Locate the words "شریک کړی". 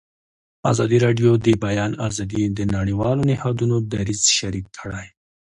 4.37-5.07